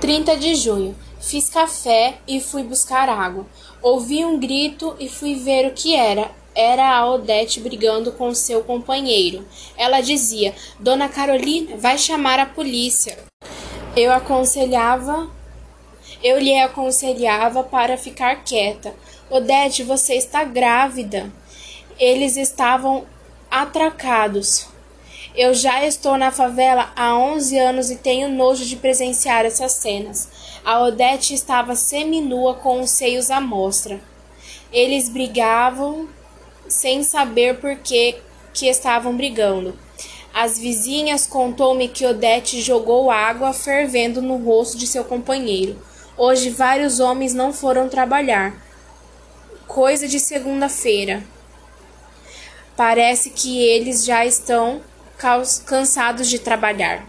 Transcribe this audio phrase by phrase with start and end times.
[0.00, 0.96] 30 de junho.
[1.20, 3.44] Fiz café e fui buscar água.
[3.82, 6.30] Ouvi um grito e fui ver o que era.
[6.54, 9.46] Era a Odete brigando com seu companheiro.
[9.76, 13.18] Ela dizia: Dona Carolina, vai chamar a polícia.
[13.94, 15.28] Eu aconselhava,
[16.22, 18.94] eu lhe aconselhava para ficar quieta.
[19.28, 21.30] Odete, você está grávida.
[21.98, 23.04] Eles estavam
[23.50, 24.66] atracados.
[25.34, 30.28] Eu já estou na favela há 11 anos e tenho nojo de presenciar essas cenas.
[30.64, 34.00] A Odete estava seminua com os seios à mostra.
[34.72, 36.08] Eles brigavam
[36.68, 38.16] sem saber por que,
[38.52, 39.78] que estavam brigando.
[40.34, 45.80] As vizinhas contou-me que Odete jogou água fervendo no rosto de seu companheiro.
[46.16, 48.54] Hoje vários homens não foram trabalhar.
[49.66, 51.22] Coisa de segunda-feira.
[52.76, 54.80] Parece que eles já estão
[55.66, 57.06] cansados de trabalhar.